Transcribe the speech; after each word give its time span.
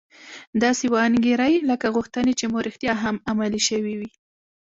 داسې 0.63 0.85
وانګيرئ 0.93 1.55
لکه 1.69 1.87
غوښتنې 1.95 2.33
چې 2.39 2.45
مو 2.51 2.59
رښتيا 2.67 2.93
هم 3.03 3.15
عملي 3.31 3.61
شوې 3.69 3.93
وي. 3.99 4.09